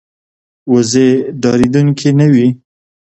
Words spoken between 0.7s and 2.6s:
وزې ډارېدونکې نه وي